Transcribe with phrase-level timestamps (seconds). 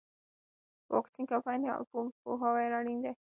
[0.85, 3.11] په واکسین کمپاین کې عامه پوهاوی اړین دی.